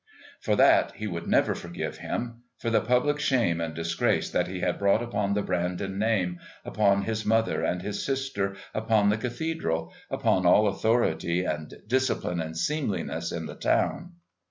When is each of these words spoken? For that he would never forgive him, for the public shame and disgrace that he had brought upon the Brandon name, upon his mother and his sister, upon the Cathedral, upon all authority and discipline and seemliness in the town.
For 0.39 0.55
that 0.55 0.93
he 0.93 1.05
would 1.05 1.27
never 1.27 1.53
forgive 1.53 1.97
him, 1.99 2.41
for 2.57 2.71
the 2.71 2.81
public 2.81 3.19
shame 3.19 3.61
and 3.61 3.75
disgrace 3.75 4.31
that 4.31 4.47
he 4.47 4.61
had 4.61 4.79
brought 4.79 5.03
upon 5.03 5.35
the 5.35 5.43
Brandon 5.43 5.99
name, 5.99 6.39
upon 6.65 7.03
his 7.03 7.23
mother 7.23 7.61
and 7.63 7.83
his 7.83 8.03
sister, 8.03 8.55
upon 8.73 9.09
the 9.09 9.17
Cathedral, 9.17 9.93
upon 10.09 10.43
all 10.47 10.67
authority 10.67 11.43
and 11.45 11.71
discipline 11.85 12.41
and 12.41 12.57
seemliness 12.57 13.31
in 13.31 13.45
the 13.45 13.53
town. 13.53 14.13